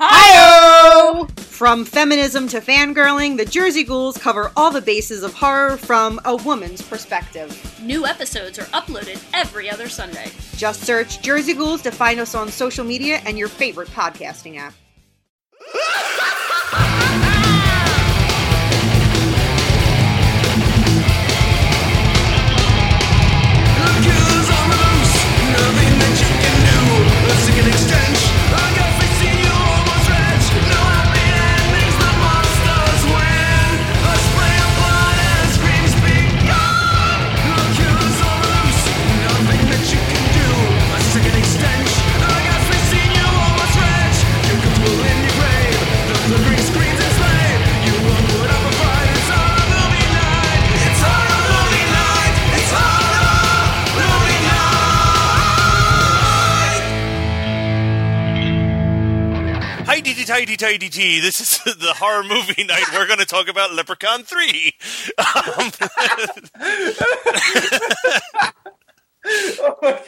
[0.00, 1.26] Hi!
[1.38, 6.36] From feminism to fangirling, the Jersey Ghouls cover all the bases of horror from a
[6.36, 7.50] woman's perspective.
[7.82, 10.30] New episodes are uploaded every other Sunday.
[10.56, 14.72] Just search Jersey Ghouls to find us on social media and your favorite podcasting app.
[60.38, 61.20] Tidy, tidy, T.
[61.20, 62.84] This is the horror movie night.
[62.92, 64.72] We're going to talk about Leprechaun 3.
[65.18, 65.72] Um,
[69.60, 70.00] Oh my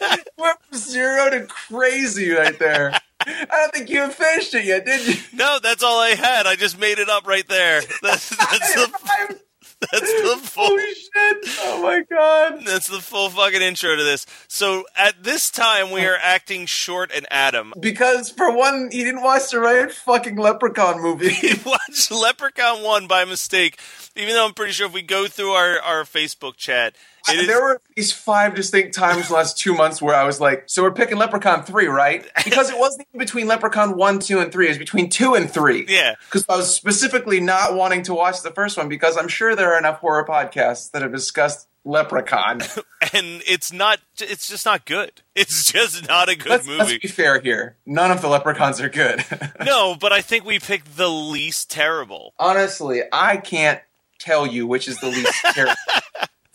[0.00, 0.18] god!
[0.38, 2.92] Went from zero to crazy right there.
[3.20, 5.14] I don't think you have finished it yet, did you?
[5.34, 6.46] no, that's all I had.
[6.46, 7.82] I just made it up right there.
[8.02, 9.40] That's, that's, the,
[9.92, 10.66] that's the full.
[10.66, 11.58] Holy shit!
[11.60, 12.62] Oh my god!
[12.64, 14.26] That's the full fucking intro to this.
[14.48, 17.72] So at this time, we are acting short and Adam.
[17.80, 21.30] Because for one, he didn't watch the right fucking Leprechaun movie.
[21.42, 23.80] He watched Leprechaun 1 by mistake,
[24.14, 26.94] even though I'm pretty sure if we go through our, our Facebook chat,
[27.30, 30.40] is, there were at least five distinct times the last two months where I was
[30.40, 34.40] like, "So we're picking Leprechaun three, right?" Because it wasn't even between Leprechaun one, two,
[34.40, 34.66] and three.
[34.66, 35.86] It was between two and three.
[35.88, 36.14] Yeah.
[36.24, 39.74] Because I was specifically not wanting to watch the first one because I'm sure there
[39.74, 42.60] are enough horror podcasts that have discussed Leprechaun.
[43.12, 45.22] and it's not, it's just not good.
[45.34, 46.78] It's just not a good let's, movie.
[46.78, 47.76] let's be fair here.
[47.86, 49.24] None of the Leprechauns are good.
[49.64, 52.34] no, but I think we picked the least terrible.
[52.38, 53.80] Honestly, I can't
[54.18, 55.74] tell you which is the least terrible.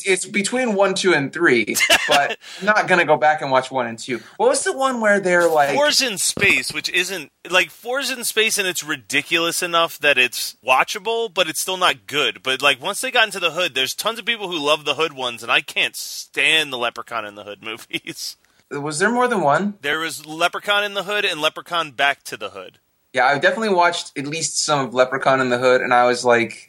[0.07, 1.75] It's between one, two, and three,
[2.07, 4.21] but I'm not gonna go back and watch one and two.
[4.37, 8.23] What was the one where they're like Four's in space, which isn't like Four's in
[8.23, 12.41] space, and it's ridiculous enough that it's watchable, but it's still not good.
[12.41, 14.95] But like once they got into the hood, there's tons of people who love the
[14.95, 18.37] hood ones, and I can't stand the Leprechaun in the Hood movies.
[18.71, 19.75] Was there more than one?
[19.81, 22.79] There was Leprechaun in the Hood and Leprechaun Back to the Hood.
[23.13, 26.25] Yeah, I definitely watched at least some of Leprechaun in the Hood, and I was
[26.25, 26.66] like,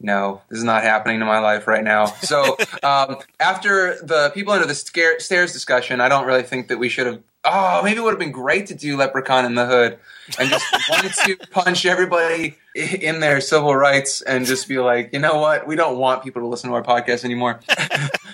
[0.00, 2.06] no, this is not happening in my life right now.
[2.06, 6.78] So um, after the people under the scare- stairs discussion, I don't really think that
[6.78, 7.22] we should have.
[7.44, 9.98] Oh, maybe it would have been great to do Leprechaun in the Hood
[10.38, 15.18] and just wanted to punch everybody in their civil rights and just be like, you
[15.20, 15.66] know what?
[15.66, 17.60] We don't want people to listen to our podcast anymore.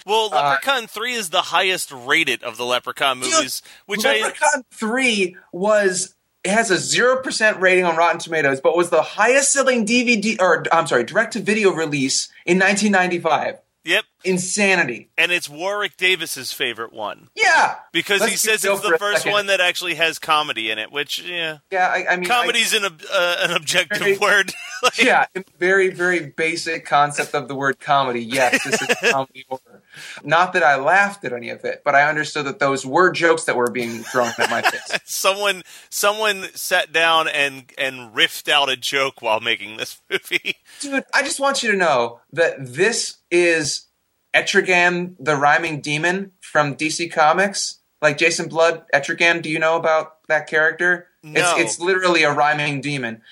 [0.06, 4.62] Well, Uh, Leprechaun 3 is the highest rated of the Leprechaun movies, which I Leprechaun
[4.70, 6.13] three was
[6.44, 10.41] it has a zero percent rating on Rotten Tomatoes, but was the highest selling DVD
[10.41, 13.60] or I'm sorry, direct to video release in 1995.
[13.84, 14.05] Yep.
[14.24, 15.10] Insanity.
[15.18, 17.28] And it's Warwick Davis's favorite one.
[17.34, 17.76] Yeah.
[17.92, 21.22] Because Let's he says it's the first one that actually has comedy in it, which,
[21.22, 21.58] yeah.
[21.70, 24.53] Yeah, I, I mean, I- Comedy's an, ob- uh, an objective Very- word.
[24.82, 25.24] Like, yeah,
[25.59, 28.22] very, very basic concept of the word comedy.
[28.22, 29.82] Yes, this is comedy horror.
[30.22, 33.44] Not that I laughed at any of it, but I understood that those were jokes
[33.44, 35.00] that were being thrown at my face.
[35.06, 40.56] someone someone sat down and and riffed out a joke while making this movie.
[40.80, 43.86] Dude, I just want you to know that this is
[44.34, 47.78] Etrigan, the rhyming demon from DC Comics.
[48.03, 51.09] Like Jason Blood, Etrigan, do you know about that character?
[51.22, 51.41] No.
[51.57, 53.22] It's, it's literally a rhyming demon.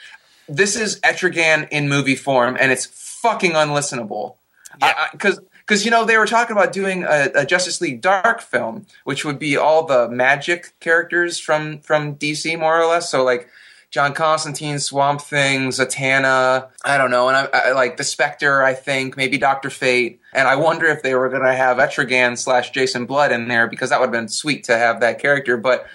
[0.48, 4.36] This is Etrigan in movie form, and it's fucking unlistenable.
[4.80, 5.08] Yeah.
[5.12, 8.86] Because because you know they were talking about doing a, a Justice League Dark film,
[9.04, 13.10] which would be all the magic characters from from DC more or less.
[13.10, 13.48] So like
[13.92, 16.70] John Constantine, Swamp Thing, Zatanna.
[16.82, 18.62] I don't know, and I, I like the Spectre.
[18.62, 22.38] I think maybe Doctor Fate, and I wonder if they were going to have Etrigan
[22.38, 25.58] slash Jason Blood in there because that would have been sweet to have that character.
[25.58, 25.86] But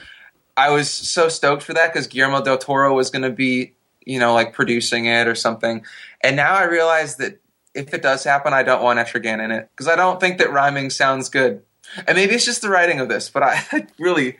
[0.55, 3.73] I was so stoked for that because Guillermo del Toro was going to be,
[4.05, 5.83] you know, like producing it or something.
[6.21, 7.41] And now I realize that
[7.73, 10.51] if it does happen, I don't want Etrigan in it because I don't think that
[10.51, 11.63] rhyming sounds good.
[12.05, 14.37] And maybe it's just the writing of this, but I, I really.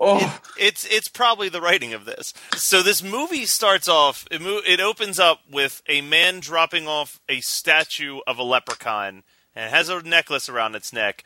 [0.00, 2.32] Oh, It, it's it's probably the writing of this.
[2.54, 4.26] So this movie starts off.
[4.30, 9.22] It, mo- it opens up with a man dropping off a statue of a leprechaun
[9.54, 11.22] and it has a necklace around its neck.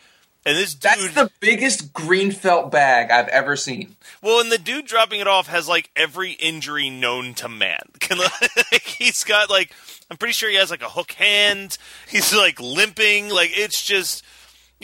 [0.46, 3.96] And this dude, that's the biggest green felt bag I've ever seen.
[4.20, 7.80] well, and the dude dropping it off has like every injury known to man.
[8.10, 9.72] Like, he's got like,
[10.10, 11.78] I'm pretty sure he has like a hook hand.
[12.08, 13.30] He's like limping.
[13.30, 14.22] Like it's just,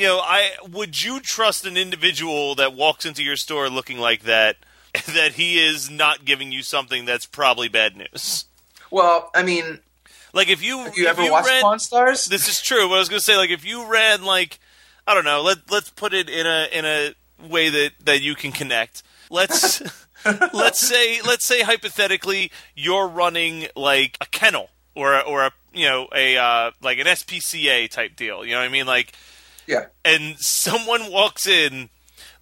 [0.00, 4.22] you know, I would you trust an individual that walks into your store looking like
[4.22, 4.56] that?
[5.14, 8.46] That he is not giving you something that's probably bad news.
[8.90, 9.78] Well, I mean,
[10.32, 12.26] Like if you have you if ever watched read, Pawn Stars?
[12.26, 12.88] This is true.
[12.88, 14.58] But I was going to say, like, if you ran, like,
[15.06, 17.14] I don't know, let let's put it in a in a
[17.48, 19.04] way that that you can connect.
[19.30, 19.80] Let's
[20.52, 25.88] let's say let's say hypothetically you're running like a kennel or a, or a you
[25.88, 28.44] know a uh, like an SPCA type deal.
[28.44, 28.86] You know what I mean?
[28.86, 29.12] Like,
[29.70, 29.86] yeah.
[30.04, 31.88] and someone walks in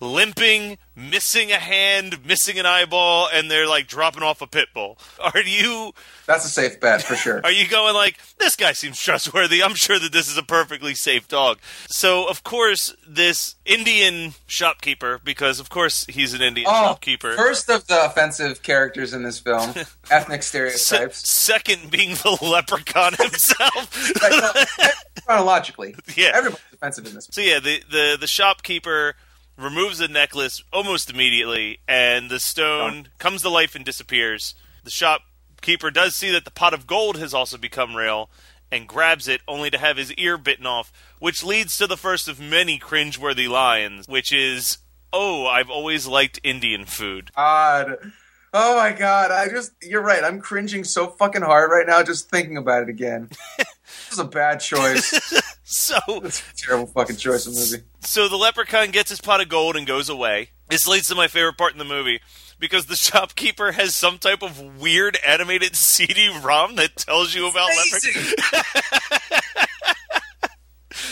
[0.01, 4.99] limping, missing a hand, missing an eyeball, and they're like dropping off a pit bull.
[5.21, 5.93] Are you
[6.27, 7.41] That's a safe bet for sure.
[7.45, 9.63] are you going like this guy seems trustworthy?
[9.63, 11.59] I'm sure that this is a perfectly safe dog.
[11.89, 17.35] So of course this Indian shopkeeper, because of course he's an Indian Oh, shopkeeper.
[17.35, 19.75] first of the offensive characters in this film,
[20.11, 21.29] ethnic Se- stereotypes.
[21.29, 24.23] second being the leprechaun himself.
[24.23, 24.51] Like, no,
[24.85, 24.89] uh,
[25.25, 26.31] chronologically, Yeah.
[26.35, 27.29] everybody's offensive in this.
[27.31, 29.15] So yeah, the, the the shopkeeper
[29.59, 34.55] removes the necklace almost immediately, and the stone comes to life and disappears.
[34.85, 38.31] The shopkeeper does see that the pot of gold has also become real,
[38.71, 42.29] and grabs it, only to have his ear bitten off, which leads to the first
[42.29, 44.79] of many cringeworthy lines, which is,
[45.13, 48.13] "Oh, I've always liked Indian food." God.
[48.55, 50.25] Oh my god, I just you're right.
[50.25, 53.29] I'm cringing so fucking hard right now just thinking about it again.
[53.59, 55.43] this is a bad choice.
[55.71, 55.99] So
[56.57, 57.85] terrible fucking choice of movie.
[58.01, 60.49] So the leprechaun gets his pot of gold and goes away.
[60.71, 62.21] This leads to my favorite part in the movie
[62.59, 68.35] because the shopkeeper has some type of weird animated CD-ROM that tells you about leprechauns.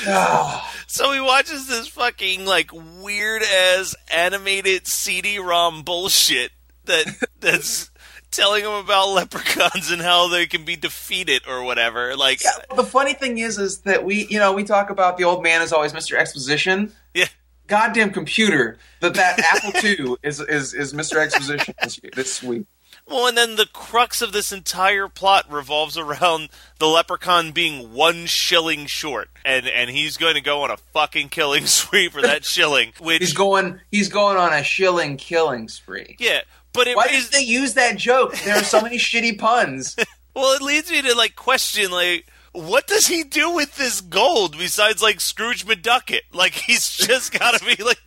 [0.09, 0.75] Oh, ah.
[0.87, 6.53] So he watches this fucking like weird ass animated CD-ROM bullshit
[6.87, 7.05] that
[7.41, 7.91] that's
[8.37, 12.17] telling him about leprechauns and how they can be defeated or whatever.
[12.17, 15.17] Like yeah, well, the funny thing is, is that we, you know, we talk about
[15.17, 16.17] the old man is always Mr.
[16.17, 16.93] Exposition.
[17.15, 17.27] yeah.
[17.67, 21.17] Goddamn computer that that Apple II is is is Mr.
[21.17, 22.65] Exposition this, this week.
[23.09, 26.49] Well, and then the crux of this entire plot revolves around
[26.79, 31.29] the leprechaun being one shilling short, and and he's going to go on a fucking
[31.31, 32.93] killing spree for that shilling.
[33.01, 36.17] Which He's going he's going on a shilling killing spree.
[36.21, 36.43] yeah,
[36.77, 38.37] but it Why did they use that joke?
[38.39, 39.97] There are so many shitty puns.
[40.35, 42.27] well, it leads me to like question like.
[42.53, 46.21] What does he do with this gold besides like Scrooge McDucket?
[46.33, 47.99] Like he's just got to be like,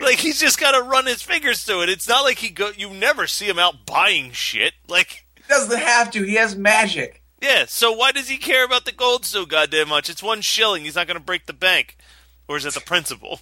[0.00, 1.88] like he's just got to run his fingers through it.
[1.88, 2.72] It's not like he go.
[2.76, 4.72] You never see him out buying shit.
[4.88, 6.24] Like He doesn't have to.
[6.24, 7.22] He has magic.
[7.40, 10.10] Yeah, so why does he care about the gold so goddamn much?
[10.10, 10.82] It's one shilling.
[10.84, 11.96] He's not going to break the bank.
[12.48, 13.40] Or is it the principal?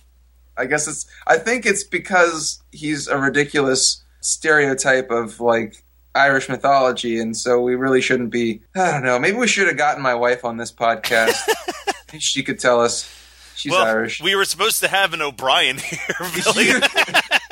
[0.58, 1.06] I guess it's.
[1.26, 5.84] I think it's because he's a ridiculous stereotype of like
[6.14, 8.62] Irish mythology, and so we really shouldn't be.
[8.74, 9.18] I don't know.
[9.18, 11.36] Maybe we should have gotten my wife on this podcast.
[12.18, 13.16] she could tell us.
[13.54, 14.22] She's well, Irish.
[14.22, 15.98] we were supposed to have an O'Brien here.
[16.44, 16.64] Billy.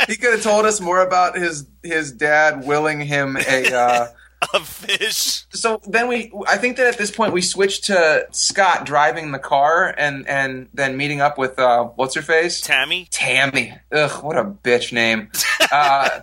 [0.09, 3.73] he could have told us more about his his dad willing him a.
[3.73, 4.07] Uh,
[4.55, 5.45] a fish.
[5.51, 9.39] so then we i think that at this point we switched to scott driving the
[9.39, 13.09] car and and then meeting up with uh what's her face Tammy.
[13.11, 15.29] tammy ugh what a bitch name
[15.73, 16.21] uh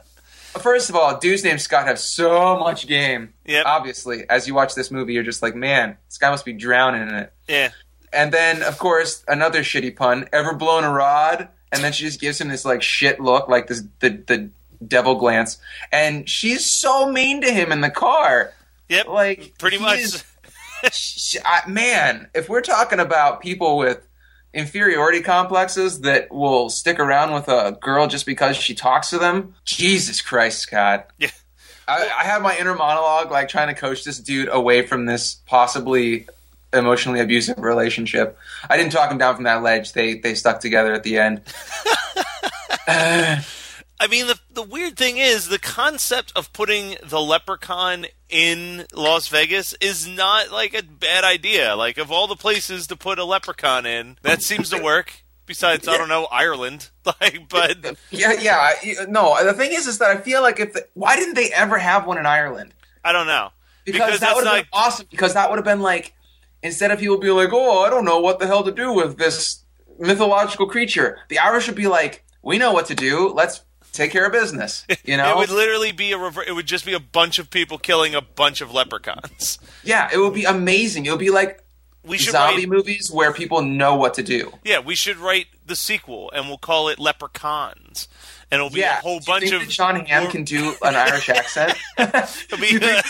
[0.65, 3.65] first of all dudes named scott have so much game Yep.
[3.67, 7.03] obviously as you watch this movie you're just like man this guy must be drowning
[7.07, 7.69] in it Yeah.
[8.11, 12.19] and then of course another shitty pun ever blown a rod and then she just
[12.19, 14.49] gives him this like shit look like this the the
[14.85, 15.57] devil glance
[15.91, 18.51] and she's so mean to him in the car
[18.89, 19.07] Yep.
[19.07, 19.99] like Pretty much.
[19.99, 20.23] is-
[20.91, 24.04] sh- I- man if we're talking about people with
[24.55, 29.53] inferiority complexes that will stick around with a girl just because she talks to them?
[29.65, 31.09] Jesus christ scott.
[31.19, 31.29] Yeah.
[31.87, 35.35] I, I have my inner monologue like trying to coach this dude away from this
[35.45, 36.27] possibly
[36.73, 38.37] emotionally abusive relationship.
[38.69, 39.93] I didn't talk him down from that ledge.
[39.93, 41.41] They they stuck together at the end
[43.99, 49.27] I mean, the the weird thing is the concept of putting the leprechaun in Las
[49.29, 51.75] Vegas is not like a bad idea.
[51.75, 55.23] Like of all the places to put a leprechaun in, that seems to work.
[55.45, 56.89] Besides, I don't know Ireland.
[57.21, 58.71] Like, but Yeah, yeah.
[59.07, 61.77] No, the thing is, is that I feel like if the, why didn't they ever
[61.77, 62.73] have one in Ireland?
[63.03, 63.51] I don't know
[63.85, 65.07] Because, Because that would have not- been awesome.
[65.11, 66.15] Because that would have been like
[66.63, 69.17] instead of people being like, "Oh, I don't know what the hell to do with
[69.19, 69.63] this
[69.99, 73.29] mythological creature," the Irish would be like, "We know what to do.
[73.29, 73.61] Let's
[73.95, 75.31] take care of business." You know?
[75.31, 78.15] it would literally be a rever- it would just be a bunch of people killing
[78.15, 79.59] a bunch of leprechauns.
[79.83, 81.05] yeah, it would be amazing.
[81.05, 81.63] It would be like
[82.03, 84.51] We should zombie write, movies where people know what to do.
[84.63, 88.07] yeah, we should write the sequel and we'll call it Leprechauns.
[88.51, 90.43] And it'll be yeah, a whole Do you bunch think of that Sean Ham can
[90.43, 91.73] do an Irish accent.
[91.97, 93.05] be- you, think,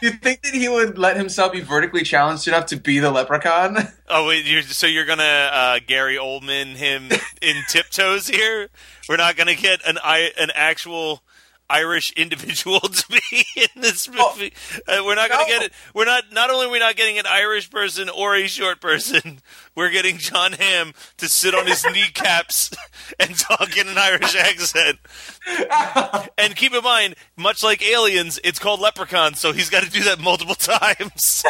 [0.00, 3.76] you think that he would let himself be vertically challenged enough to be the leprechaun?
[4.12, 7.10] Oh wait, you're, so you're gonna uh, Gary Oldman him
[7.40, 8.68] in tiptoes here?
[9.08, 11.22] We're not gonna get an an actual
[11.70, 14.52] Irish individual to be in this movie.
[14.88, 15.48] uh, we're not gonna no.
[15.48, 15.72] get it.
[15.94, 16.24] We're not.
[16.32, 19.40] Not only are we not getting an Irish person or a short person,
[19.80, 22.70] we're getting Jon Hamm to sit on his kneecaps
[23.18, 24.98] and talk in an Irish accent.
[26.36, 30.04] And keep in mind, much like Aliens, it's called Leprechaun, so he's got to do
[30.04, 31.44] that multiple times.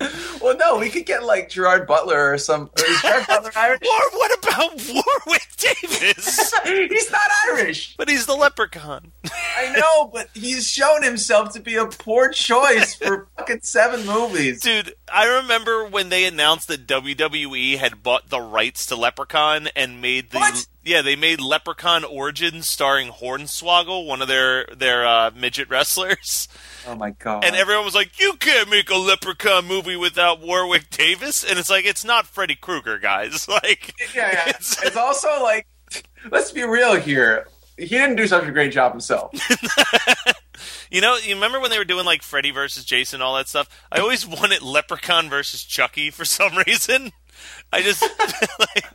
[0.40, 2.70] well, no, we could get like Gerard Butler or some.
[2.78, 3.80] Or is Gerard Butler Irish?
[3.82, 6.52] or what about Warwick Davis?
[6.64, 7.96] He's not Irish.
[7.96, 9.12] But he's the leprechaun.
[9.56, 14.60] I know, but he's shown himself to be a poor choice for fucking seven movies.
[14.60, 17.37] Dude, I remember when they announced that WWE
[17.76, 20.66] had bought the rights to Leprechaun and made the What?
[20.84, 26.48] yeah, they made Leprechaun Origins starring Hornswoggle, one of their their uh, midget wrestlers.
[26.86, 27.44] Oh my god!
[27.44, 31.68] And everyone was like, "You can't make a Leprechaun movie without Warwick Davis." And it's
[31.70, 33.46] like, it's not Freddy Krueger, guys.
[33.62, 34.42] Like, yeah, yeah.
[34.48, 35.66] it's- It's, also like,
[36.30, 37.46] let's be real here.
[37.76, 39.32] He didn't do such a great job himself.
[40.90, 43.68] You know, you remember when they were doing like Freddy versus Jason, all that stuff?
[43.92, 47.12] I always wanted Leprechaun versus Chucky for some reason.
[47.72, 48.02] I just
[48.58, 48.86] like,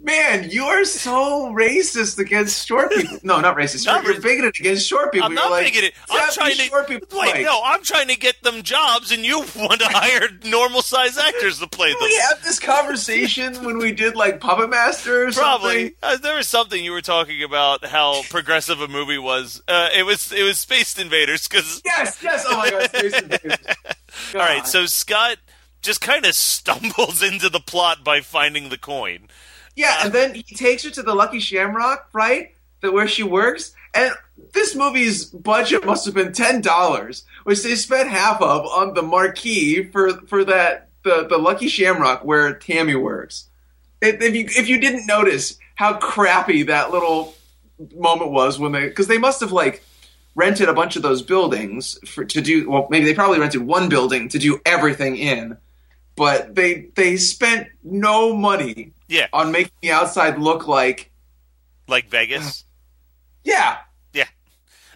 [0.00, 3.18] Man, you are so racist against short people.
[3.22, 3.86] No, not racist.
[3.86, 5.26] Not you're, you're bigoted against short people.
[5.26, 5.94] I'm You're not like, it.
[6.10, 7.32] I'm trying to short people wait.
[7.32, 11.18] play." No, I'm trying to get them jobs, and you want to hire normal size
[11.18, 11.98] actors to play them.
[12.02, 15.94] we had this conversation when we did like Puppet Master or Probably something.
[16.02, 19.62] uh, there was something you were talking about how progressive a movie was.
[19.66, 22.44] Uh, it was it was Space Invaders because Yes, yes.
[22.48, 23.56] Oh my god, Space Invaders.
[24.34, 24.66] all right.
[24.66, 25.38] So Scott
[25.82, 29.28] just kind of stumbles into the plot by finding the coin.
[29.76, 32.54] Yeah, and um, then he takes her to the Lucky Shamrock, right?
[32.80, 33.74] That where she works.
[33.94, 34.12] And
[34.52, 39.02] this movie's budget must have been ten dollars, which they spent half of on the
[39.02, 43.48] marquee for for that the, the Lucky Shamrock where Tammy works.
[44.00, 47.34] If, if you if you didn't notice how crappy that little
[47.94, 49.82] moment was when they because they must have like
[50.34, 53.88] rented a bunch of those buildings for to do well maybe they probably rented one
[53.88, 55.56] building to do everything in
[56.16, 61.10] but they they spent no money Yeah, on making the outside look like
[61.88, 62.64] like Vegas.
[63.44, 63.78] yeah.
[64.12, 64.26] Yeah.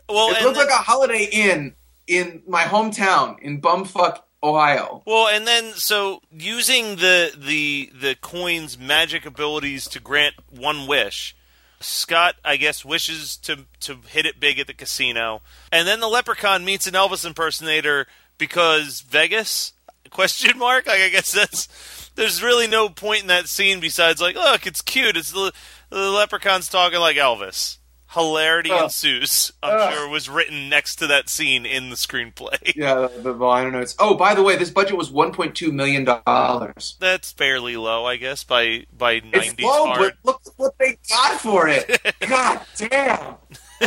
[0.08, 1.74] Well, it looked then- like a holiday inn
[2.06, 5.02] in my hometown in bumfuck ohio.
[5.06, 11.34] Well, and then so using the the the coin's magic abilities to grant one wish,
[11.80, 15.40] Scott I guess wishes to to hit it big at the casino,
[15.72, 18.06] and then the leprechaun meets an Elvis impersonator
[18.36, 19.72] because Vegas
[20.14, 20.86] question mark.
[20.86, 24.80] Like I guess that's there's really no point in that scene besides like look it's
[24.80, 25.52] cute it's the,
[25.90, 27.78] the leprechaun's talking like Elvis.
[28.10, 29.50] Hilarity ensues.
[29.60, 29.92] I'm Ugh.
[29.92, 32.72] sure was written next to that scene in the screenplay.
[32.76, 36.96] yeah the, the liner notes oh by the way this budget was 1.2 million dollars
[37.00, 39.98] That's fairly low, I guess, by by it's nineties low hard.
[40.22, 43.34] but look what they got for it god damn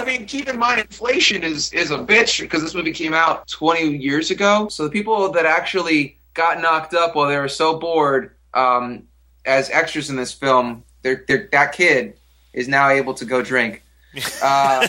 [0.02, 3.48] I mean, keep in mind, inflation is is a bitch because this movie came out
[3.48, 4.68] 20 years ago.
[4.70, 9.04] So the people that actually got knocked up while they were so bored um,
[9.46, 12.18] as extras in this film, they're, they're, that kid
[12.54, 13.84] is now able to go drink.
[14.42, 14.88] Uh,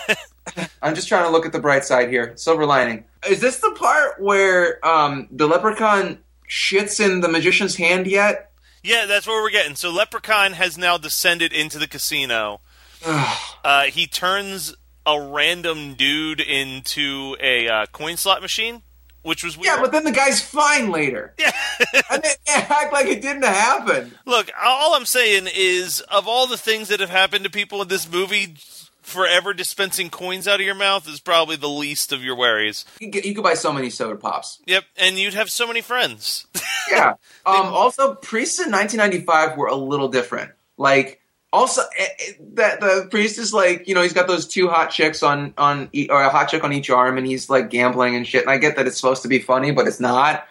[0.80, 2.32] I'm just trying to look at the bright side here.
[2.36, 3.04] Silver lining.
[3.28, 8.50] Is this the part where um, the leprechaun shits in the magician's hand yet?
[8.82, 9.76] Yeah, that's where we're getting.
[9.76, 12.60] So Leprechaun has now descended into the casino.
[13.04, 14.74] uh, he turns
[15.08, 18.82] a random dude into a uh, coin slot machine,
[19.22, 19.66] which was weird.
[19.76, 21.34] Yeah, but then the guy's fine later.
[21.94, 22.02] Yeah.
[22.10, 24.12] and they act like it didn't happen.
[24.26, 27.86] Look, all I'm saying is, of all the things that have happened to people in
[27.86, 28.56] this movie,
[29.00, 32.84] forever dispensing coins out of your mouth is probably the least of your worries.
[33.00, 34.58] You could, you could buy so many soda pops.
[34.66, 36.46] Yep, and you'd have so many friends.
[36.90, 37.12] Yeah.
[37.44, 40.52] Um, also, priests in 1995 were a little different.
[40.78, 41.17] Like
[41.50, 44.90] Also, eh, eh, that the priest is like, you know, he's got those two hot
[44.90, 48.26] chicks on on or a hot chick on each arm, and he's like gambling and
[48.26, 48.42] shit.
[48.42, 50.46] And I get that it's supposed to be funny, but it's not.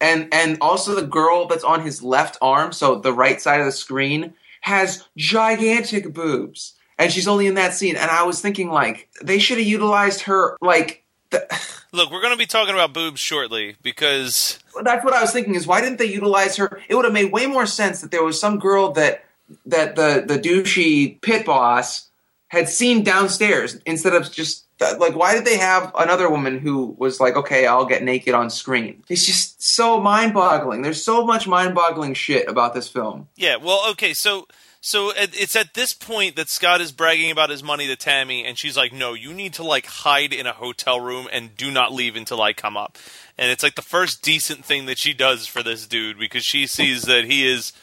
[0.00, 3.66] And and also the girl that's on his left arm, so the right side of
[3.66, 7.96] the screen, has gigantic boobs, and she's only in that scene.
[7.96, 11.04] And I was thinking like they should have utilized her like.
[11.30, 11.46] The,
[11.92, 15.54] Look, we're going to be talking about boobs shortly because that's what I was thinking.
[15.54, 16.80] Is why didn't they utilize her?
[16.88, 19.24] It would have made way more sense that there was some girl that
[19.66, 22.08] that the the douchey pit boss
[22.48, 24.66] had seen downstairs instead of just
[24.98, 28.50] like why did they have another woman who was like okay I'll get naked on
[28.50, 29.02] screen?
[29.08, 30.82] It's just so mind-boggling.
[30.82, 33.28] There's so much mind-boggling shit about this film.
[33.36, 34.46] Yeah, well, okay, so
[34.82, 38.56] so it's at this point that Scott is bragging about his money to Tammy, and
[38.56, 41.92] she's like, "No, you need to like hide in a hotel room and do not
[41.92, 42.96] leave until I come up."
[43.36, 46.66] And it's like the first decent thing that she does for this dude because she
[46.66, 47.74] sees that he is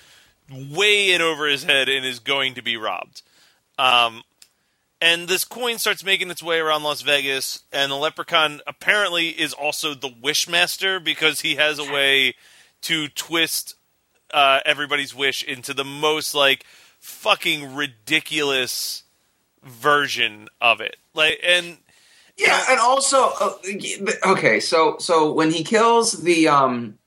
[0.51, 3.21] way in over his head and is going to be robbed.
[3.77, 4.23] Um,
[4.99, 9.53] and this coin starts making its way around Las Vegas, and the leprechaun apparently is
[9.53, 12.33] also the wishmaster because he has a way
[12.81, 13.75] to twist
[14.33, 16.65] uh, everybody's wish into the most like
[16.99, 19.03] fucking ridiculous
[19.63, 20.97] version of it.
[21.13, 21.77] Like, and
[22.37, 23.53] Yeah, and also uh,
[24.25, 26.97] okay, so so when he kills the um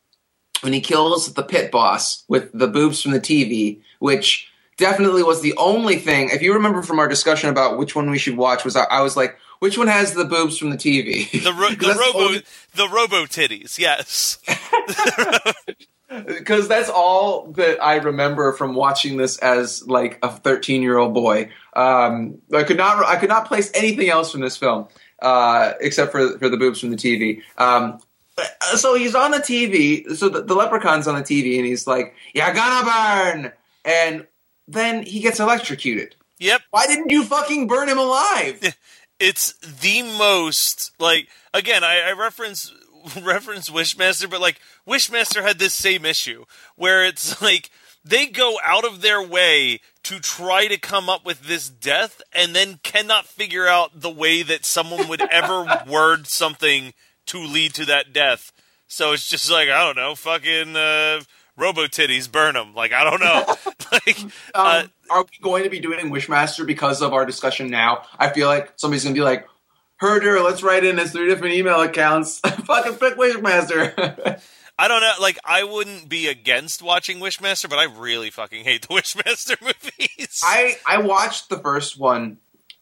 [0.62, 5.43] when he kills the pit boss with the boobs from the TV, which definitely was
[5.43, 6.31] the only thing.
[6.31, 9.02] If you remember from our discussion about which one we should watch, was I, I
[9.02, 11.31] was like, which one has the boobs from the TV?
[11.43, 12.43] the ro- the robo only-
[12.75, 14.38] the robo titties, yes.
[16.26, 21.14] because that's all that I remember from watching this as like a 13 year old
[21.14, 21.50] boy.
[21.75, 24.88] Um, I could not I could not place anything else from this film
[25.21, 27.43] uh, except for for the boobs from the TV.
[27.59, 28.00] Um,
[28.76, 30.16] so he's on the TV.
[30.16, 33.52] So the, the leprechaun's on the TV, and he's like, "You're gonna burn,"
[33.85, 34.26] and
[34.68, 36.14] then he gets electrocuted.
[36.38, 36.62] Yep.
[36.70, 38.76] Why didn't you fucking burn him alive?
[39.20, 42.73] it's the most like again I, I reference
[43.23, 46.45] reference Wishmaster, but like Wishmaster had this same issue
[46.76, 47.71] where it's like
[48.04, 52.54] they go out of their way to try to come up with this death and
[52.54, 56.95] then cannot figure out the way that someone would ever word something
[57.30, 58.52] to lead to that death.
[58.88, 61.21] So it's just like I don't know, fucking uh,
[61.56, 62.75] Robo titties, burn them.
[62.75, 63.45] Like I don't know,
[63.93, 64.19] like.
[64.54, 68.02] uh, Um, are we going to be doing Wishmaster because of our discussion now?
[68.19, 69.49] I feel like somebody's going to be like,
[69.97, 72.38] Herder, let's write in as three different email accounts.
[72.47, 74.40] Fucking pick Wishmaster.
[74.78, 75.12] I don't know.
[75.21, 80.40] Like, I wouldn't be against watching Wishmaster, but I really fucking hate the Wishmaster movies.
[80.45, 82.38] I I watched the first one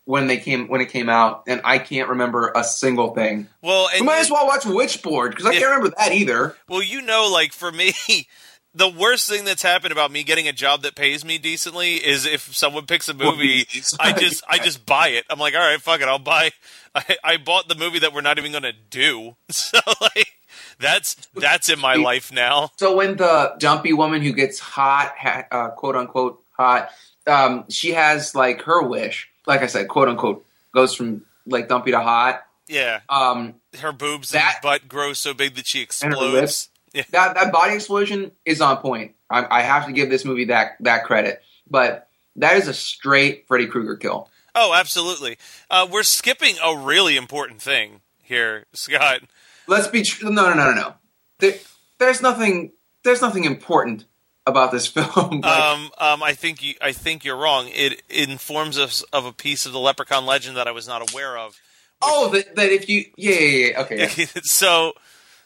[0.09, 3.47] when they came when it came out, and I can't remember a single thing.
[3.61, 5.59] well, We might you, as well watch Witchboard because I Yeah.
[5.61, 6.57] can't remember that either.
[6.67, 7.93] well, you know, like for me,
[8.75, 12.25] the worst thing that's happened about me getting a job that pays me decently is
[12.25, 13.67] if someone picks a movie,
[14.01, 15.25] I just I just buy it.
[15.29, 16.53] I'm like, all right, fuck it, I'll buy.
[16.95, 19.37] I, I bought the movie that we're not even gonna do.
[19.51, 20.39] So like,
[20.81, 22.71] that's that's in my life now.
[22.79, 25.13] So when the dumpy woman who gets hot,
[25.53, 26.89] uh, quote unquote hot,
[27.27, 29.28] um, she has like her wish.
[29.49, 32.43] Like I said, quote unquote, goes from like dumpy to hot.
[32.69, 36.69] Yeah, Um, her boobs That- and butt grow so big that she explodes.
[36.93, 37.03] Yeah.
[37.11, 39.15] that that body explosion is on point.
[39.31, 41.43] I, I have to give this movie that that credit.
[41.69, 44.31] But that is a straight Freddy Krueger kill.
[44.55, 45.39] Oh, absolutely.
[45.71, 49.21] Uh, we're skipping a really important thing here, Scott.
[49.67, 50.95] Let's be tr- no no no no no.
[51.39, 51.55] There,
[51.99, 52.73] there's nothing
[53.05, 54.05] there's nothing important
[54.49, 55.41] about this film.
[55.41, 57.69] Like, Um, um, I think you, I think you're wrong.
[57.69, 61.37] It informs us of a piece of the Leprechaun legend that I was not aware
[61.39, 61.61] of.
[62.03, 64.27] oh, that, that if you yeah yeah yeah okay yeah.
[64.43, 64.93] so,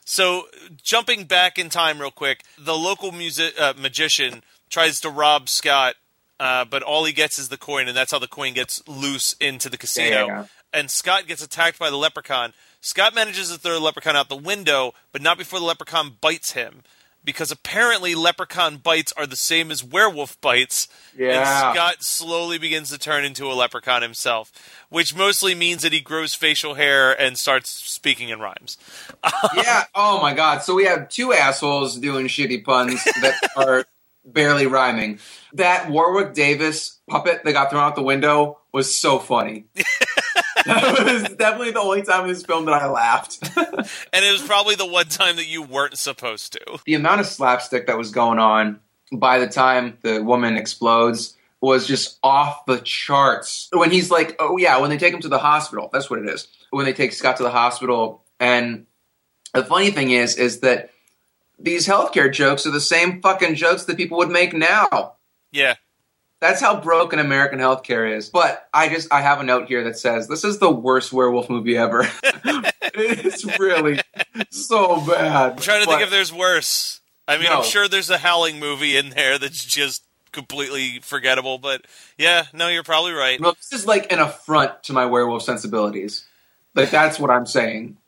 [0.04, 0.44] so
[0.82, 5.94] jumping back in time real quick, the local music uh, magician tries to rob Scott,
[6.40, 9.34] uh, but all he gets is the coin, and that's how the coin gets loose
[9.40, 10.26] into the casino.
[10.26, 10.44] Yeah.
[10.74, 12.52] And Scott gets attacked by the leprechaun.
[12.80, 16.52] Scott manages to throw the leprechaun out the window, but not before the leprechaun bites
[16.52, 16.82] him.
[17.24, 20.88] Because apparently leprechaun bites are the same as werewolf bites.
[21.16, 21.38] Yeah.
[21.38, 24.52] And Scott slowly begins to turn into a leprechaun himself,
[24.88, 28.76] which mostly means that he grows facial hair and starts speaking in rhymes.
[29.56, 29.85] yeah.
[29.94, 30.62] Oh my god.
[30.62, 33.85] So we have two assholes doing shitty puns that are
[34.24, 35.18] barely rhyming.
[35.52, 39.66] That Warwick Davis puppet that got thrown out the window was so funny.
[40.66, 43.38] that was definitely the only time in this film that I laughed.
[44.14, 46.78] And it was probably the one time that you weren't supposed to.
[46.84, 48.80] the amount of slapstick that was going on
[49.12, 53.68] by the time the woman explodes was just off the charts.
[53.72, 56.28] When he's like, oh yeah, when they take him to the hospital, that's what it
[56.28, 56.48] is.
[56.70, 58.86] When they take Scott to the hospital, and
[59.54, 60.90] the funny thing is, is that
[61.58, 65.14] these healthcare jokes are the same fucking jokes that people would make now.
[65.52, 65.76] Yeah.
[66.42, 68.28] That's how broken American healthcare is.
[68.28, 71.48] But I just I have a note here that says this is the worst werewolf
[71.48, 72.05] movie ever.
[72.94, 74.00] it's really
[74.50, 75.52] so bad.
[75.52, 77.00] I'm trying to But- think if there's worse.
[77.28, 77.59] I mean, No.
[77.59, 80.02] I'm sure there's a Howling movie in there that's just
[80.33, 81.87] completely forgettable, but
[82.18, 83.40] yeah, no, you're probably right.
[83.40, 86.26] Well, this is like an affront to my werewolf sensibilities.
[86.74, 87.98] Like that's what I'm saying.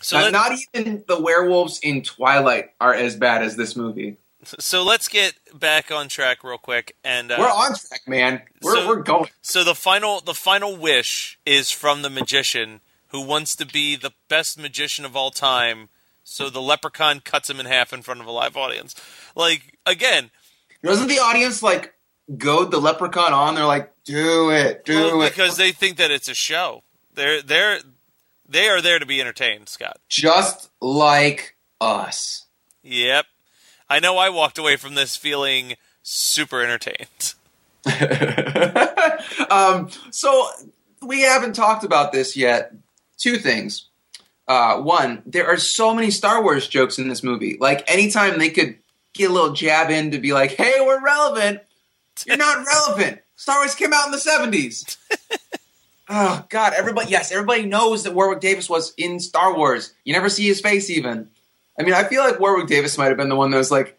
[0.00, 4.16] So not, even the werewolves in Twilight are as bad as this movie.
[4.44, 8.42] So let's get back on track real quick and uh, we're on track, man.
[8.60, 9.30] We're so- we're going.
[9.42, 14.12] So the final the final wish is from the magician who wants to be the
[14.28, 15.88] best magician of all time.
[16.24, 18.94] So the leprechaun cuts him in half in front of a live audience.
[19.36, 20.30] Like again,
[20.82, 21.94] Doesn't the audience like
[22.38, 23.54] goad the leprechaun on?
[23.54, 26.84] They're like, "Do it, do well, it," because they think that it's a show.
[27.12, 27.80] They're they're
[28.48, 29.98] they are there to be entertained, Scott.
[30.08, 32.46] just like us.
[32.82, 33.26] Yep.
[33.92, 37.34] I know I walked away from this feeling super entertained.
[39.50, 40.48] um, so
[41.02, 42.72] we haven't talked about this yet.
[43.18, 43.88] Two things.
[44.48, 47.58] Uh, one, there are so many Star Wars jokes in this movie.
[47.60, 48.78] Like anytime they could
[49.12, 51.60] get a little jab in to be like, "Hey, we're relevant."
[52.24, 53.20] You're not relevant.
[53.36, 54.96] Star Wars came out in the seventies.
[56.08, 56.72] oh God!
[56.74, 59.92] Everybody, yes, everybody knows that Warwick Davis was in Star Wars.
[60.04, 61.28] You never see his face, even.
[61.78, 63.98] I mean, I feel like Warwick Davis might have been the one that was like,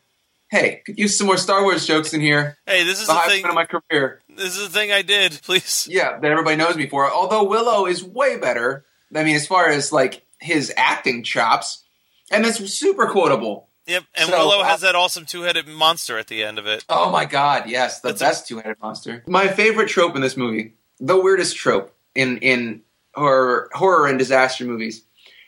[0.49, 3.19] "Hey, could use some more Star Wars jokes in here." Hey, this is The the
[3.21, 3.41] thing.
[3.41, 4.21] point of my career.
[4.29, 5.39] This is the thing I did.
[5.43, 5.88] Please.
[5.89, 7.09] Yeah, that everybody knows me for.
[7.12, 8.86] Although Willow is way better.
[9.15, 11.83] I mean, as far as like his acting chops,
[12.31, 13.69] and it's super quotable.
[13.86, 14.03] Yep.
[14.15, 16.86] And So, Willow uh, has that awesome two-headed monster at the end of it.
[16.88, 19.23] Oh my god, yes, the That's a- best two-headed monster.
[19.27, 22.81] My favorite trope in this movie, the weirdest trope in in
[23.13, 25.03] horror horror and disaster movies,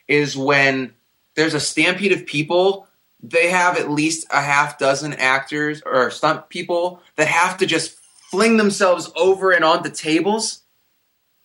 [0.06, 0.92] is when
[1.36, 2.88] there's a stampede of people.
[3.22, 7.96] They have at least a half dozen actors or stunt people that have to just
[8.30, 10.62] fling themselves over and onto tables.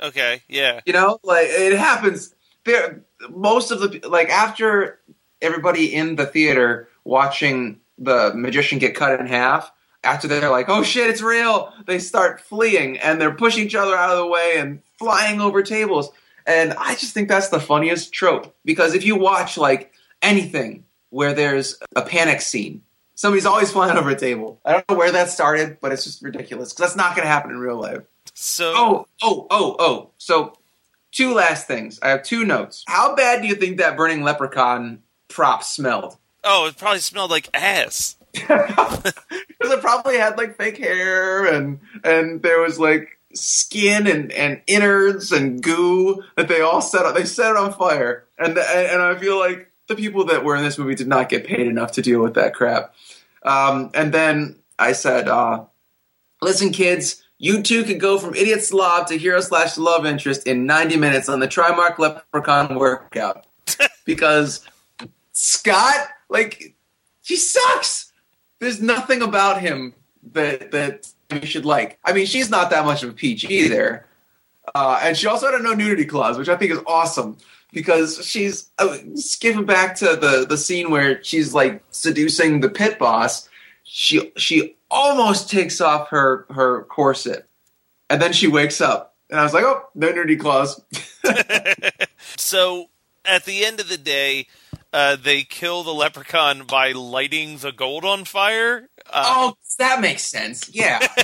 [0.01, 0.41] Okay.
[0.47, 0.82] Yeah.
[0.86, 2.34] You know, like it happens.
[2.65, 4.99] There, most of the like after
[5.41, 9.71] everybody in the theater watching the magician get cut in half.
[10.04, 13.95] After they're like, "Oh shit, it's real!" They start fleeing and they're pushing each other
[13.95, 16.10] out of the way and flying over tables.
[16.45, 21.34] And I just think that's the funniest trope because if you watch like anything where
[21.34, 22.84] there's a panic scene,
[23.15, 24.60] somebody's always flying over a table.
[24.65, 27.32] I don't know where that started, but it's just ridiculous because that's not going to
[27.32, 28.01] happen in real life.
[28.34, 28.73] So.
[28.75, 30.10] Oh, oh, oh, oh.
[30.17, 30.54] So,
[31.12, 31.99] two last things.
[32.01, 32.84] I have two notes.
[32.88, 36.17] How bad do you think that burning leprechaun prop smelled?
[36.43, 38.17] Oh, it probably smelled like ass.
[38.34, 44.62] Because it probably had like fake hair and and there was like skin and, and
[44.67, 47.15] innards and goo that they all set up.
[47.15, 50.56] They set it on fire, and the, and I feel like the people that were
[50.56, 52.94] in this movie did not get paid enough to deal with that crap.
[53.44, 55.65] Um, and then I said, uh,
[56.41, 60.67] "Listen, kids." You two could go from idiot slob to hero slash love interest in
[60.67, 63.48] 90 minutes on the Trimark Leprechaun workout.
[64.06, 64.62] because
[65.32, 66.76] Scott, like,
[67.24, 68.12] he sucks.
[68.60, 69.96] There's nothing about him
[70.34, 72.00] that that you should like.
[72.04, 74.06] I mean, she's not that much of a peach either,
[74.76, 77.38] uh, and she also had a no nudity clause, which I think is awesome
[77.74, 83.00] because she's uh, skipping back to the the scene where she's like seducing the pit
[83.00, 83.48] boss.
[83.84, 87.48] She she almost takes off her her corset,
[88.10, 90.82] and then she wakes up, and I was like, oh, no nudity clause.
[92.38, 92.89] So
[93.26, 94.48] at the end of the day,
[94.94, 98.90] uh, they kill the leprechaun by lighting the gold on fire.
[99.10, 100.70] Uh, Oh, that makes sense.
[100.74, 101.00] Yeah.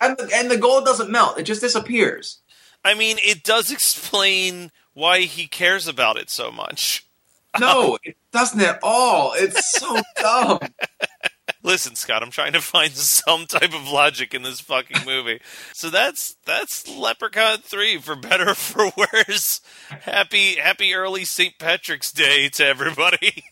[0.00, 2.38] and, the, and the gold doesn't melt; it just disappears.
[2.84, 7.06] I mean, it does explain why he cares about it so much.
[7.58, 9.32] No, it doesn't at all.
[9.34, 10.58] It's so dumb.
[11.68, 15.40] Listen, Scott, I'm trying to find some type of logic in this fucking movie.
[15.74, 19.60] So that's that's Leprechaun 3 for better or for worse.
[19.90, 21.58] Happy happy early St.
[21.58, 23.44] Patrick's Day to everybody.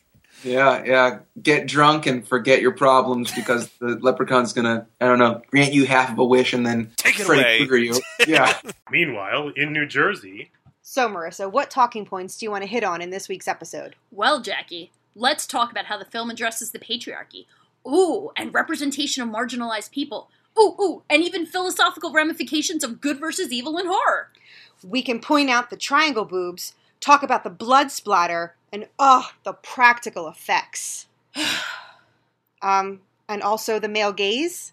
[0.43, 1.19] Yeah, yeah.
[1.43, 5.87] Get drunk and forget your problems because the leprechaun's gonna, I don't know, grant you
[5.87, 7.79] half of a wish and then Take it Freddy away.
[7.81, 8.01] You.
[8.27, 8.57] Yeah.
[8.91, 10.51] Meanwhile, in New Jersey,
[10.83, 13.97] So, Marissa, what talking points do you want to hit on in this week's episode?
[14.11, 17.47] Well, Jackie, let's talk about how the film addresses the patriarchy.
[17.87, 20.29] Ooh, and representation of marginalized people.
[20.59, 24.31] Ooh, ooh, and even philosophical ramifications of good versus evil in horror.
[24.83, 29.53] We can point out the triangle boobs, talk about the blood splatter, and oh, the
[29.53, 31.07] practical effects.
[32.63, 34.73] um, and also the male gaze.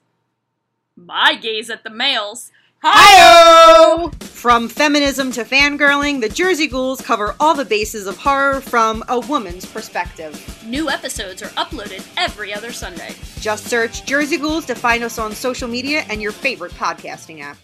[0.96, 2.52] My gaze at the males.
[2.86, 4.10] Hi!
[4.20, 9.22] From feminism to fangirling, the Jersey Ghouls cover all the bases of horror from a
[9.22, 10.62] woman's perspective.
[10.68, 13.16] New episodes are uploaded every other Sunday.
[13.40, 17.58] Just search Jersey Ghouls to find us on social media and your favorite podcasting app.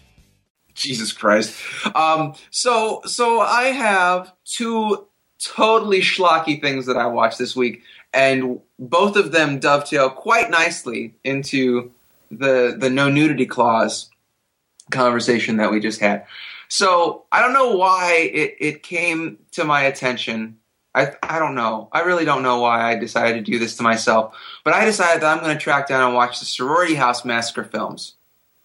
[0.72, 1.54] Jesus Christ.
[1.94, 5.06] Um, so so I have two
[5.38, 7.82] totally schlocky things that I watched this week,
[8.14, 11.92] and both of them dovetail quite nicely into
[12.30, 14.09] the the no nudity clause
[14.90, 16.26] conversation that we just had.
[16.68, 20.58] So I don't know why it, it came to my attention.
[20.94, 21.88] I I don't know.
[21.92, 24.36] I really don't know why I decided to do this to myself.
[24.64, 27.64] But I decided that I'm going to track down and watch the Sorority House Massacre
[27.64, 28.14] films.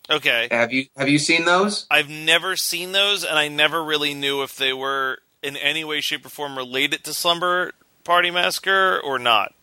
[0.10, 0.48] Okay.
[0.52, 1.88] Have you have you seen those?
[1.90, 6.02] I've never seen those, and I never really knew if they were in any way,
[6.02, 7.72] shape, or form related to Slumber
[8.04, 9.55] Party Massacre or not.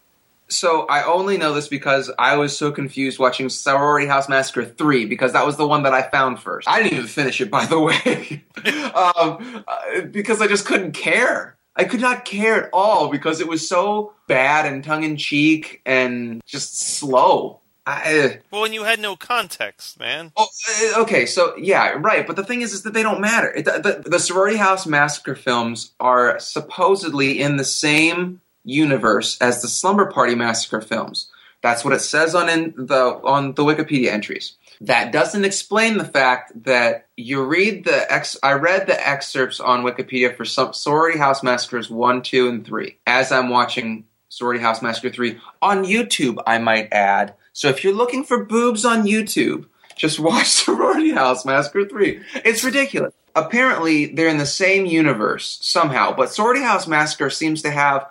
[0.52, 5.06] So I only know this because I was so confused watching Sorority House Massacre 3
[5.06, 6.68] because that was the one that I found first.
[6.68, 8.44] I didn't even finish it, by the way,
[8.94, 11.56] um, uh, because I just couldn't care.
[11.74, 15.80] I could not care at all because it was so bad and tongue in cheek
[15.86, 17.60] and just slow.
[17.86, 20.32] I, uh, Well, when you had no context, man.
[20.36, 20.46] Oh,
[20.94, 21.26] uh, okay.
[21.26, 22.26] So yeah, right.
[22.26, 23.50] But the thing is, is that they don't matter.
[23.50, 29.68] It, the, the Sorority House Massacre films are supposedly in the same universe as the
[29.68, 31.28] Slumber Party Massacre films.
[31.62, 34.54] That's what it says on in the on the Wikipedia entries.
[34.80, 38.36] That doesn't explain the fact that you read the ex.
[38.42, 42.98] I read the excerpts on Wikipedia for some Sorority House Massacres one, two, and three.
[43.06, 47.34] As I'm watching Sorority House Massacre three on YouTube, I might add.
[47.52, 52.20] So if you're looking for boobs on YouTube, just watch Sorority House Massacre 3.
[52.44, 53.14] It's ridiculous.
[53.34, 58.06] Apparently, they're in the same universe somehow, but Sorority House Massacre seems to have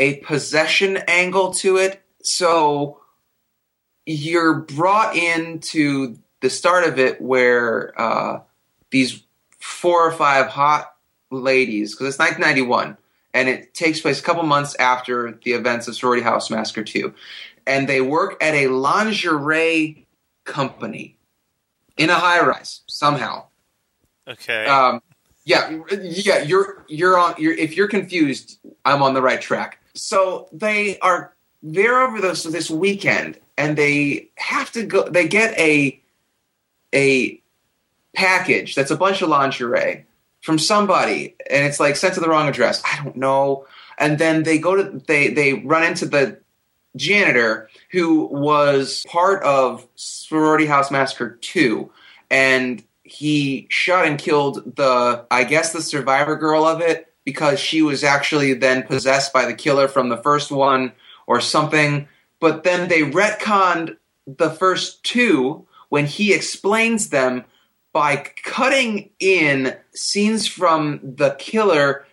[0.00, 2.02] a possession angle to it.
[2.22, 3.00] So
[4.04, 8.40] you're brought into the start of it where uh,
[8.90, 9.22] these
[9.60, 10.92] four or five hot
[11.30, 12.96] ladies, because it's 1991,
[13.32, 17.14] and it takes place a couple months after the events of Sorority House Massacre 2
[17.66, 20.06] and they work at a lingerie
[20.44, 21.16] company
[21.96, 23.44] in a high rise somehow.
[24.26, 24.66] Okay.
[24.66, 25.02] Um,
[25.44, 27.34] yeah, yeah, you're you're on.
[27.38, 29.79] You're, if you're confused, I'm on the right track.
[29.94, 35.08] So they are there over this this weekend, and they have to go.
[35.08, 36.00] They get a
[36.94, 37.40] a
[38.14, 40.06] package that's a bunch of lingerie
[40.42, 42.82] from somebody, and it's like sent to the wrong address.
[42.84, 43.66] I don't know.
[43.98, 46.40] And then they go to they they run into the
[46.96, 51.90] janitor who was part of Sorority House Massacre 2
[52.30, 57.82] and he shot and killed the I guess the survivor girl of it because she
[57.82, 60.92] was actually then possessed by the killer from the first one
[61.26, 62.06] or something
[62.40, 67.44] but then they retconned the first two when he explains them
[67.92, 72.06] by cutting in scenes from the killer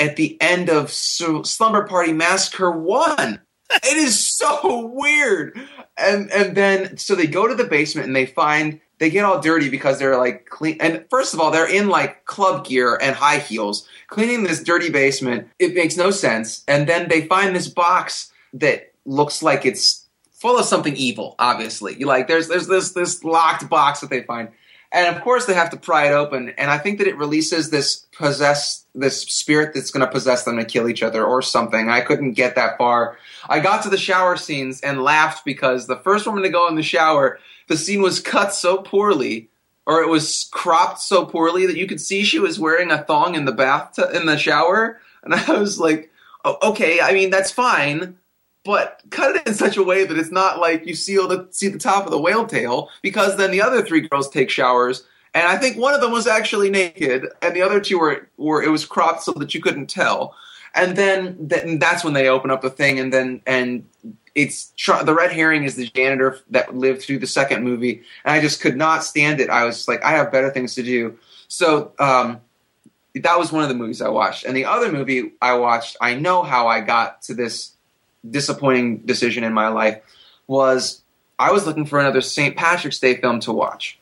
[0.00, 3.40] at the end of Slumber Party Massacre 1
[3.70, 5.58] it is so weird.
[5.96, 9.40] And and then so they go to the basement and they find they get all
[9.40, 13.14] dirty because they're like clean and first of all they're in like club gear and
[13.14, 15.48] high heels cleaning this dirty basement.
[15.58, 16.62] It makes no sense.
[16.68, 21.96] And then they find this box that looks like it's full of something evil, obviously.
[21.98, 24.48] You like there's there's this this locked box that they find.
[24.92, 27.70] And of course they have to pry it open and I think that it releases
[27.70, 31.88] this possess this spirit that's going to possess them to kill each other or something.
[31.88, 33.18] I couldn't get that far.
[33.48, 36.76] I got to the shower scenes and laughed because the first woman to go in
[36.76, 39.48] the shower, the scene was cut so poorly,
[39.86, 43.34] or it was cropped so poorly that you could see she was wearing a thong
[43.34, 46.10] in the bath in the shower, and I was like,
[46.44, 48.16] oh, okay, I mean that's fine,
[48.64, 51.68] but cut it in such a way that it's not like you see the see
[51.68, 55.04] the top of the whale tail, because then the other three girls take showers.
[55.36, 58.62] And I think one of them was actually naked, and the other two were, were
[58.62, 60.36] it was cropped so that you couldn't tell
[60.74, 63.86] and then then that's when they open up the thing, and then and
[64.34, 64.72] it's
[65.04, 68.60] the red herring is the janitor that lived through the second movie, and I just
[68.60, 69.50] could not stand it.
[69.50, 71.18] I was like, I have better things to do.
[71.46, 72.40] So um,
[73.14, 76.14] that was one of the movies I watched, and the other movie I watched, I
[76.14, 77.72] know how I got to this
[78.28, 80.00] disappointing decision in my life
[80.46, 81.02] was
[81.38, 82.56] I was looking for another St.
[82.56, 83.98] Patrick's Day film to watch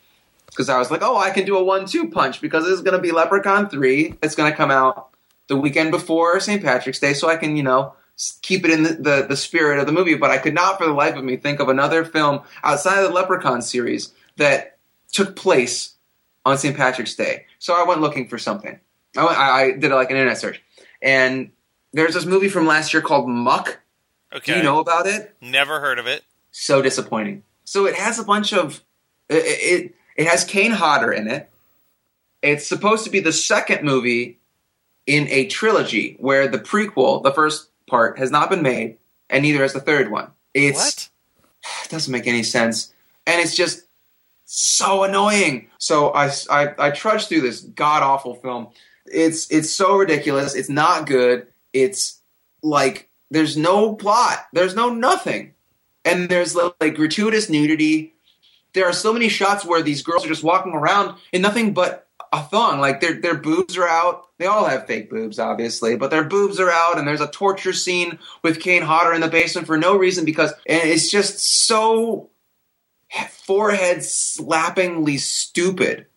[0.47, 3.01] because I was like, oh, I can do a one-two punch because is going to
[3.01, 4.15] be Leprechaun three.
[4.23, 5.12] It's going to come out
[5.47, 6.63] the weekend before St.
[6.63, 7.93] Patrick's Day, so I can, you know,
[8.41, 10.15] keep it in the, the, the, spirit of the movie.
[10.15, 13.09] But I could not, for the life of me, think of another film outside of
[13.09, 14.77] the Leprechaun series that
[15.11, 15.95] took place
[16.45, 16.75] on St.
[16.75, 17.45] Patrick's Day.
[17.59, 18.79] So I went looking for something.
[19.17, 20.61] I, went, I, I did like an internet search,
[21.01, 21.51] and
[21.91, 23.79] there's this movie from last year called Muck.
[24.33, 24.53] Okay.
[24.53, 25.35] Do you know about it?
[25.41, 26.23] Never heard of it.
[26.51, 27.43] So disappointing.
[27.65, 28.83] So it has a bunch of
[29.29, 29.35] it.
[29.35, 31.49] It, it has Kane Hodder in it
[32.41, 34.39] It's supposed to be the second movie
[35.05, 38.97] in a trilogy where the prequel, the first part, has not been made,
[39.29, 40.31] and neither has the third one.
[40.53, 41.09] It's What?
[41.85, 42.93] it doesn't make any sense,
[43.25, 43.83] and it's just
[44.45, 45.69] so annoying.
[45.77, 48.67] So I I, I trudged through this god awful film.
[49.05, 50.55] It's it's so ridiculous.
[50.55, 51.47] It's not good.
[51.73, 52.19] It's
[52.61, 54.47] like there's no plot.
[54.53, 55.53] There's no nothing,
[56.05, 58.13] and there's like gratuitous nudity.
[58.73, 62.07] There are so many shots where these girls are just walking around in nothing but
[62.33, 62.79] a thong.
[62.79, 64.27] Like their their boobs are out.
[64.39, 66.97] They all have fake boobs, obviously, but their boobs are out.
[66.97, 70.51] And there's a torture scene with Kane Hodder in the basement for no reason because
[70.65, 72.29] it's just so
[73.29, 76.07] forehead slappingly stupid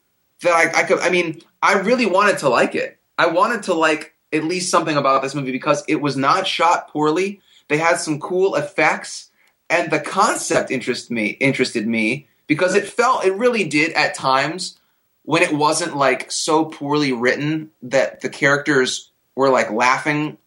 [0.40, 0.98] that I, I could.
[1.00, 2.98] I mean, I really wanted to like it.
[3.18, 6.88] I wanted to like at least something about this movie because it was not shot
[6.88, 7.40] poorly.
[7.68, 9.30] They had some cool effects,
[9.68, 11.28] and the concept interested me.
[11.40, 14.78] Interested me because it felt it really did at times
[15.26, 20.38] when it wasn't like so poorly written that the characters were like laughing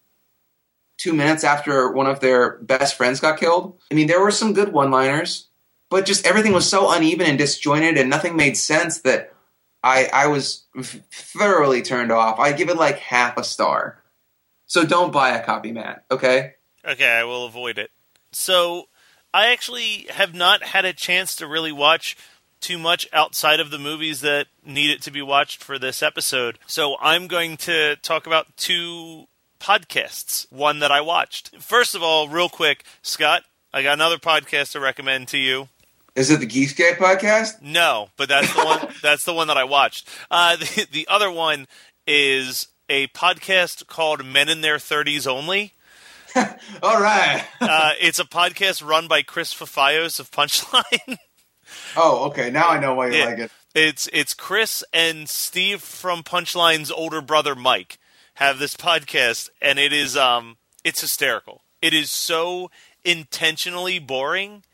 [0.96, 3.78] two minutes after one of their best friends got killed.
[3.90, 5.46] I mean, there were some good one-liners,
[5.90, 9.34] but just everything was so uneven and disjointed, and nothing made sense that
[9.82, 12.38] I I was thoroughly turned off.
[12.38, 14.02] I give it like half a star.
[14.66, 16.04] So don't buy a copy, Matt.
[16.10, 16.54] Okay.
[16.86, 17.90] Okay, I will avoid it.
[18.32, 18.88] So,
[19.34, 22.16] I actually have not had a chance to really watch
[22.60, 26.58] too much outside of the movies that needed to be watched for this episode.
[26.66, 29.26] So, I'm going to talk about two
[29.60, 30.50] podcasts.
[30.50, 31.56] One that I watched.
[31.60, 35.68] First of all, real quick, Scott, I got another podcast to recommend to you.
[36.16, 37.62] Is it the Geekscape podcast?
[37.62, 38.88] No, but that's the one.
[39.02, 40.08] that's the one that I watched.
[40.30, 41.68] Uh, the, the other one
[42.06, 45.74] is a podcast called Men in Their Thirties Only.
[46.82, 47.44] All right.
[47.60, 51.18] Uh, it's a podcast run by Chris Fafalios of Punchline.
[51.96, 52.50] Oh, okay.
[52.50, 53.24] Now I know why you Yeah.
[53.26, 53.52] like it.
[53.74, 57.98] It's it's Chris and Steve from Punchline's older brother Mike
[58.34, 61.62] have this podcast, and it is um it's hysterical.
[61.82, 62.70] It is so
[63.04, 64.64] intentionally boring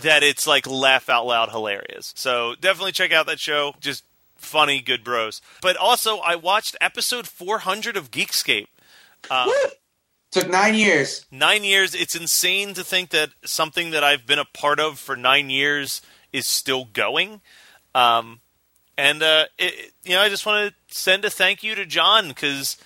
[0.00, 2.12] that it's like laugh out loud hilarious.
[2.16, 3.74] So definitely check out that show.
[3.80, 4.04] Just
[4.36, 5.40] funny, good bros.
[5.60, 8.68] But also, I watched episode 400 of Geekscape.
[9.30, 9.50] Um,
[10.30, 11.24] Took nine years.
[11.32, 11.94] nine years.
[11.94, 16.00] It's insane to think that something that I've been a part of for nine years
[16.32, 17.40] is still going.
[17.94, 18.40] Um,
[18.96, 22.28] and uh, it, you know, I just want to send a thank you to John
[22.28, 22.76] because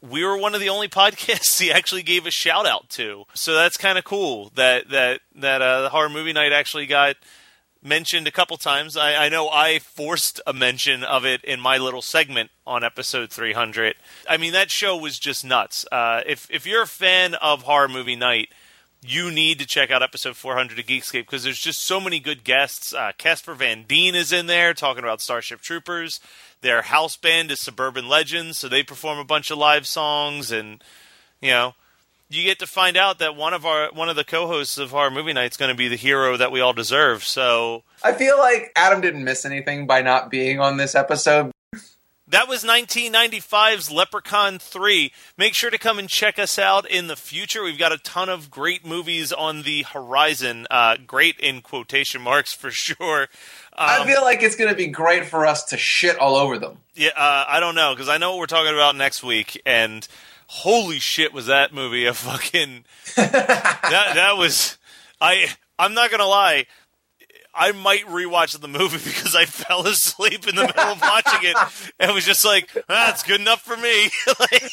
[0.00, 3.24] we were one of the only podcasts he actually gave a shout out to.
[3.34, 7.16] So that's kind of cool that that that uh, horror movie night actually got
[7.82, 8.96] mentioned a couple times.
[8.96, 13.30] I, I know I forced a mention of it in my little segment on episode
[13.30, 13.94] 300.
[14.28, 15.84] I mean, that show was just nuts.
[15.92, 18.48] Uh, if if you're a fan of horror movie night,
[19.06, 22.42] you need to check out episode 400 of Geekscape because there's just so many good
[22.42, 22.94] guests.
[22.94, 26.20] Uh, Casper Van Dien is in there talking about Starship Troopers.
[26.62, 30.82] Their house band is Suburban Legends, so they perform a bunch of live songs, and
[31.42, 31.74] you know,
[32.30, 35.10] you get to find out that one of our one of the co-hosts of our
[35.10, 37.24] Movie Night is going to be the hero that we all deserve.
[37.24, 41.50] So I feel like Adam didn't miss anything by not being on this episode.
[42.34, 45.12] That was 1995's Leprechaun 3.
[45.36, 47.62] Make sure to come and check us out in the future.
[47.62, 50.66] We've got a ton of great movies on the horizon.
[50.68, 53.28] Uh, great in quotation marks for sure.
[53.72, 56.58] I Um, feel like it's going to be great for us to shit all over
[56.58, 56.78] them.
[56.96, 60.06] yeah, uh, I don't know because I know what we're talking about next week, and
[60.48, 62.84] holy shit, was that movie a fucking
[63.16, 64.76] that that was
[65.20, 65.46] I
[65.78, 66.66] I'm not gonna lie.
[67.56, 71.56] I might rewatch the movie because I fell asleep in the middle of watching it
[72.00, 74.70] and was just like, "That's good enough for me." Like-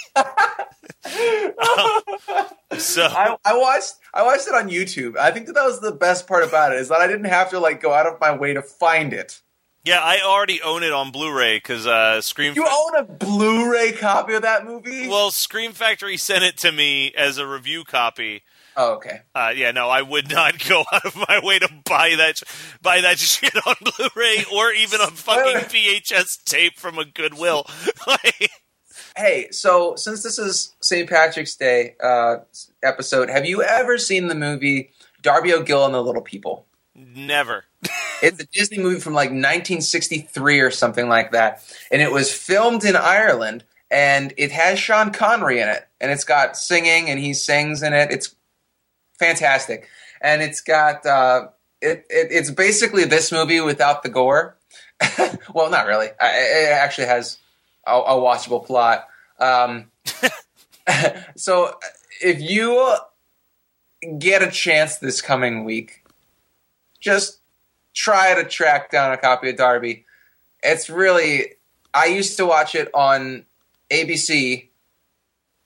[2.78, 5.17] so I, I watched I watched it on YouTube.
[5.17, 7.50] I think that that was the best part about it is that I didn't have
[7.52, 9.41] to like go out of my way to find it.
[9.84, 12.54] yeah, I already own it on Blu-ray because uh, Scream.
[12.56, 15.08] You own a Blu-ray copy of that movie?
[15.08, 18.44] well, Scream Factory sent it to me as a review copy.
[18.77, 19.21] Oh, okay.
[19.36, 22.41] Uh, yeah, no, I would not go out of my way to buy that
[22.81, 27.65] buy that shit on Blu-ray or even a fucking VHS tape from a Goodwill.
[28.07, 28.51] Like,
[29.15, 31.10] Hey, so since this is St.
[31.10, 32.38] Patrick's Day uh,
[32.81, 36.65] episode, have you ever seen the movie Darby O'Gill and the Little People?
[36.95, 37.65] Never.
[38.21, 42.84] It's a Disney movie from like 1963 or something like that, and it was filmed
[42.84, 43.63] in Ireland.
[43.89, 47.91] And it has Sean Connery in it, and it's got singing, and he sings in
[47.91, 48.09] it.
[48.09, 48.34] It's
[49.22, 49.88] fantastic,
[50.19, 51.47] and it's got uh,
[51.82, 52.28] it, it.
[52.32, 54.57] It's basically this movie without the gore.
[55.53, 56.07] well, not really.
[56.07, 57.38] It actually has
[57.86, 59.07] a, a watchable plot.
[59.39, 59.91] Um,
[61.38, 61.76] so,
[62.22, 62.95] if you
[64.17, 66.03] get a chance this coming week,
[66.99, 67.39] just
[67.93, 70.05] try to track down a copy of Darby.
[70.63, 71.53] It's really
[71.93, 73.45] I used to watch it on
[73.91, 74.69] ABC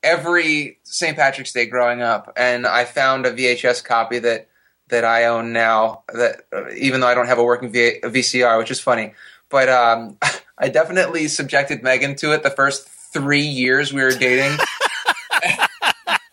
[0.06, 1.18] every St.
[1.18, 4.48] Patrick's Day growing up, and I found a VHS copy that
[4.90, 6.04] that I own now.
[6.14, 9.14] That uh, even though I don't have a working v- VCR, which is funny,
[9.50, 10.18] but um,
[10.58, 14.58] I definitely subjected Megan to it the first three years we were dating.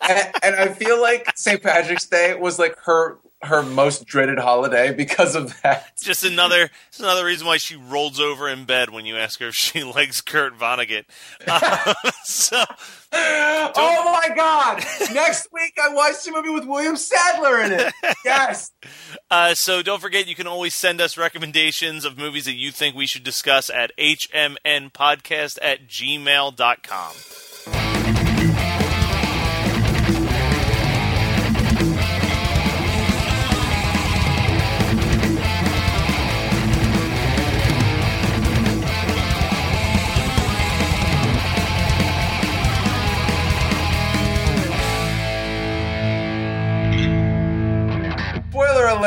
[0.09, 1.61] and, and I feel like St.
[1.61, 5.87] Patrick's Day was like her her most dreaded holiday because of that.
[5.93, 9.39] It's just another it's another reason why she rolls over in bed when you ask
[9.39, 11.05] her if she likes Kurt Vonnegut.
[11.47, 12.63] Uh, so,
[13.11, 14.83] oh my god!
[15.13, 17.93] Next week I watched a movie with William Sadler in it.
[18.25, 18.71] Yes.
[19.31, 22.95] uh, so don't forget you can always send us recommendations of movies that you think
[22.95, 27.13] we should discuss at hmnpodcast at gmail.com.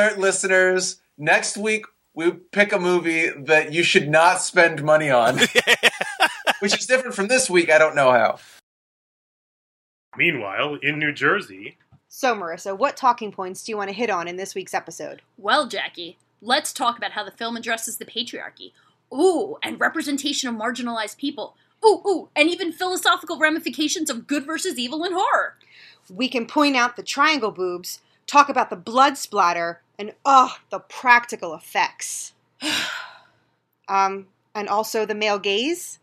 [0.07, 1.01] alert, listeners.
[1.19, 5.39] Next week we pick a movie that you should not spend money on,
[6.61, 7.71] which is different from this week.
[7.71, 8.39] I don't know how.
[10.17, 11.77] Meanwhile, in New Jersey,
[12.09, 15.21] So, Marissa, what talking points do you want to hit on in this week's episode?
[15.37, 18.73] Well, Jackie, let's talk about how the film addresses the patriarchy.
[19.13, 21.55] Ooh, and representation of marginalized people.
[21.85, 25.57] Ooh, ooh, and even philosophical ramifications of good versus evil in horror.
[26.09, 30.81] We can point out the triangle boobs, talk about the blood splatter, and oh, the
[30.81, 32.33] practical effects.
[33.89, 35.99] um, and also the male gaze.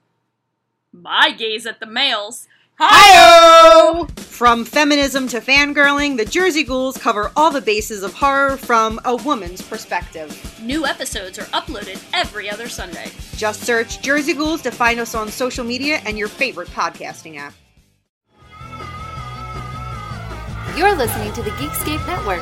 [0.91, 2.48] My gaze at the males.
[2.80, 4.06] Hi!
[4.18, 9.16] From feminism to fangirling, the Jersey Ghouls cover all the bases of horror from a
[9.16, 10.60] woman's perspective.
[10.62, 13.12] New episodes are uploaded every other Sunday.
[13.36, 17.54] Just search Jersey Ghouls to find us on social media and your favorite podcasting app.
[20.76, 22.41] You're listening to the Geekscape Network.